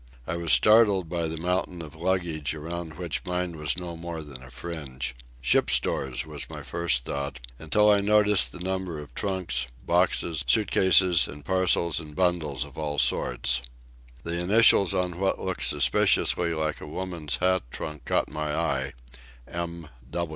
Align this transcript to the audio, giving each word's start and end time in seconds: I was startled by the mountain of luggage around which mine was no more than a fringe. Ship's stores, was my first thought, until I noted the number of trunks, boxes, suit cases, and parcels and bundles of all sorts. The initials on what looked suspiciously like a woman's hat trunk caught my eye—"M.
I 0.25 0.35
was 0.35 0.51
startled 0.51 1.09
by 1.09 1.27
the 1.27 1.37
mountain 1.39 1.79
of 1.83 1.95
luggage 1.95 2.55
around 2.55 2.95
which 2.95 3.23
mine 3.23 3.55
was 3.59 3.77
no 3.77 3.95
more 3.95 4.23
than 4.23 4.41
a 4.41 4.49
fringe. 4.49 5.15
Ship's 5.41 5.73
stores, 5.73 6.25
was 6.25 6.49
my 6.49 6.63
first 6.63 7.05
thought, 7.05 7.39
until 7.59 7.87
I 7.91 8.01
noted 8.01 8.37
the 8.37 8.61
number 8.61 8.97
of 8.97 9.13
trunks, 9.13 9.67
boxes, 9.85 10.43
suit 10.47 10.71
cases, 10.71 11.27
and 11.27 11.45
parcels 11.45 11.99
and 11.99 12.15
bundles 12.15 12.65
of 12.65 12.79
all 12.79 12.97
sorts. 12.97 13.61
The 14.23 14.41
initials 14.41 14.91
on 14.95 15.19
what 15.19 15.37
looked 15.37 15.65
suspiciously 15.67 16.55
like 16.55 16.81
a 16.81 16.87
woman's 16.87 17.35
hat 17.35 17.61
trunk 17.69 18.05
caught 18.05 18.27
my 18.27 18.55
eye—"M. 18.55 19.87